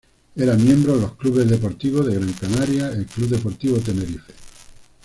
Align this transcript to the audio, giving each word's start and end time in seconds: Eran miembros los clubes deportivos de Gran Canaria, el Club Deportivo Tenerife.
Eran 0.35 0.65
miembros 0.65 0.99
los 0.99 1.15
clubes 1.15 1.47
deportivos 1.47 2.07
de 2.07 2.15
Gran 2.15 2.33
Canaria, 2.33 2.89
el 2.91 3.05
Club 3.05 3.29
Deportivo 3.29 3.77
Tenerife. 3.77 4.33